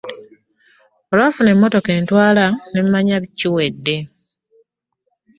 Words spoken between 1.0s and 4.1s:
Olwafuna emmotoka entwala ne mmanya biwedde.